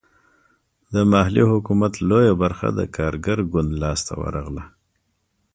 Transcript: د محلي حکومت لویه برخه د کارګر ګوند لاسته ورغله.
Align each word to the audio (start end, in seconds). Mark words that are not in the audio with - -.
د 0.93 0.95
محلي 1.11 1.43
حکومت 1.51 1.93
لویه 2.09 2.33
برخه 2.43 2.67
د 2.79 2.79
کارګر 2.95 3.39
ګوند 3.51 3.71
لاسته 3.83 4.13
ورغله. 4.21 4.63